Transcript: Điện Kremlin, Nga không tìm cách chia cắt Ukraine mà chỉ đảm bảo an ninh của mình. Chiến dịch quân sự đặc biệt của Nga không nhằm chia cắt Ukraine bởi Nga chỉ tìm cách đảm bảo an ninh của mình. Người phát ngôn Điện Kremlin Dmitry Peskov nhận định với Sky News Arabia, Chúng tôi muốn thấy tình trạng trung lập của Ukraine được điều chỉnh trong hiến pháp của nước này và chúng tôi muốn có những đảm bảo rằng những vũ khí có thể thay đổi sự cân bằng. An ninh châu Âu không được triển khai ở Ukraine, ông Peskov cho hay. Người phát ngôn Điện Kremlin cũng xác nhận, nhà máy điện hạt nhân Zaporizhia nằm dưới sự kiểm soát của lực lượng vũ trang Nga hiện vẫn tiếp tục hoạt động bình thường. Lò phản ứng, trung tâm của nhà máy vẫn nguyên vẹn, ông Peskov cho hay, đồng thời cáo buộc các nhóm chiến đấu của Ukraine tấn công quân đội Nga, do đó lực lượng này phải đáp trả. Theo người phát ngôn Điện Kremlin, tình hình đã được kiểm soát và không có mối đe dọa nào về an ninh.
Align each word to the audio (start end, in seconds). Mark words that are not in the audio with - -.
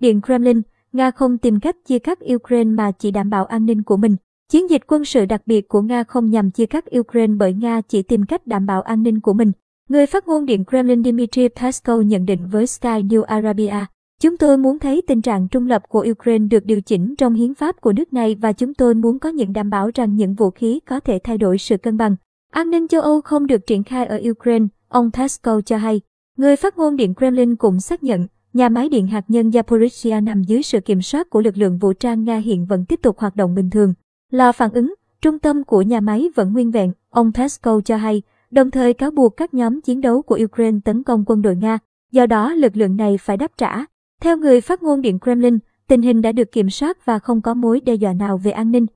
Điện 0.00 0.20
Kremlin, 0.22 0.62
Nga 0.92 1.10
không 1.10 1.38
tìm 1.38 1.60
cách 1.60 1.76
chia 1.86 1.98
cắt 1.98 2.18
Ukraine 2.34 2.70
mà 2.70 2.92
chỉ 2.92 3.10
đảm 3.10 3.30
bảo 3.30 3.44
an 3.44 3.66
ninh 3.66 3.82
của 3.82 3.96
mình. 3.96 4.16
Chiến 4.48 4.70
dịch 4.70 4.82
quân 4.86 5.04
sự 5.04 5.26
đặc 5.26 5.42
biệt 5.46 5.68
của 5.68 5.82
Nga 5.82 6.04
không 6.04 6.30
nhằm 6.30 6.50
chia 6.50 6.66
cắt 6.66 6.84
Ukraine 6.98 7.34
bởi 7.38 7.54
Nga 7.54 7.80
chỉ 7.80 8.02
tìm 8.02 8.26
cách 8.26 8.46
đảm 8.46 8.66
bảo 8.66 8.82
an 8.82 9.02
ninh 9.02 9.20
của 9.20 9.32
mình. 9.32 9.52
Người 9.88 10.06
phát 10.06 10.28
ngôn 10.28 10.46
Điện 10.46 10.64
Kremlin 10.64 11.04
Dmitry 11.04 11.48
Peskov 11.48 12.02
nhận 12.06 12.26
định 12.26 12.46
với 12.50 12.66
Sky 12.66 13.02
News 13.02 13.22
Arabia, 13.22 13.86
Chúng 14.20 14.36
tôi 14.36 14.58
muốn 14.58 14.78
thấy 14.78 15.02
tình 15.06 15.22
trạng 15.22 15.48
trung 15.48 15.66
lập 15.66 15.82
của 15.88 16.06
Ukraine 16.10 16.46
được 16.46 16.64
điều 16.64 16.80
chỉnh 16.80 17.14
trong 17.18 17.34
hiến 17.34 17.54
pháp 17.54 17.80
của 17.80 17.92
nước 17.92 18.12
này 18.12 18.36
và 18.40 18.52
chúng 18.52 18.74
tôi 18.74 18.94
muốn 18.94 19.18
có 19.18 19.28
những 19.28 19.52
đảm 19.52 19.70
bảo 19.70 19.90
rằng 19.94 20.16
những 20.16 20.34
vũ 20.34 20.50
khí 20.50 20.80
có 20.88 21.00
thể 21.00 21.18
thay 21.24 21.38
đổi 21.38 21.58
sự 21.58 21.76
cân 21.76 21.96
bằng. 21.96 22.16
An 22.52 22.70
ninh 22.70 22.88
châu 22.88 23.02
Âu 23.02 23.20
không 23.20 23.46
được 23.46 23.66
triển 23.66 23.84
khai 23.84 24.06
ở 24.06 24.20
Ukraine, 24.30 24.66
ông 24.88 25.10
Peskov 25.12 25.60
cho 25.66 25.76
hay. 25.76 26.00
Người 26.36 26.56
phát 26.56 26.78
ngôn 26.78 26.96
Điện 26.96 27.14
Kremlin 27.14 27.56
cũng 27.56 27.80
xác 27.80 28.02
nhận, 28.02 28.26
nhà 28.52 28.68
máy 28.68 28.88
điện 28.88 29.06
hạt 29.06 29.24
nhân 29.28 29.50
Zaporizhia 29.50 30.24
nằm 30.24 30.42
dưới 30.42 30.62
sự 30.62 30.80
kiểm 30.80 31.02
soát 31.02 31.30
của 31.30 31.40
lực 31.40 31.56
lượng 31.56 31.78
vũ 31.78 31.92
trang 31.92 32.24
Nga 32.24 32.36
hiện 32.36 32.66
vẫn 32.66 32.84
tiếp 32.84 33.00
tục 33.02 33.18
hoạt 33.18 33.36
động 33.36 33.54
bình 33.54 33.70
thường. 33.70 33.94
Lò 34.30 34.52
phản 34.52 34.70
ứng, 34.72 34.94
trung 35.22 35.38
tâm 35.38 35.64
của 35.64 35.82
nhà 35.82 36.00
máy 36.00 36.28
vẫn 36.34 36.52
nguyên 36.52 36.70
vẹn, 36.70 36.92
ông 37.10 37.32
Peskov 37.32 37.84
cho 37.84 37.96
hay, 37.96 38.22
đồng 38.50 38.70
thời 38.70 38.94
cáo 38.94 39.10
buộc 39.10 39.36
các 39.36 39.54
nhóm 39.54 39.80
chiến 39.80 40.00
đấu 40.00 40.22
của 40.22 40.38
Ukraine 40.44 40.78
tấn 40.84 41.02
công 41.02 41.24
quân 41.26 41.42
đội 41.42 41.56
Nga, 41.56 41.78
do 42.12 42.26
đó 42.26 42.54
lực 42.54 42.76
lượng 42.76 42.96
này 42.96 43.18
phải 43.18 43.36
đáp 43.36 43.50
trả. 43.56 43.84
Theo 44.20 44.36
người 44.36 44.60
phát 44.60 44.82
ngôn 44.82 45.00
Điện 45.00 45.18
Kremlin, 45.18 45.58
tình 45.88 46.02
hình 46.02 46.22
đã 46.22 46.32
được 46.32 46.52
kiểm 46.52 46.70
soát 46.70 47.06
và 47.06 47.18
không 47.18 47.40
có 47.40 47.54
mối 47.54 47.80
đe 47.80 47.94
dọa 47.94 48.12
nào 48.12 48.38
về 48.38 48.50
an 48.50 48.70
ninh. 48.70 48.86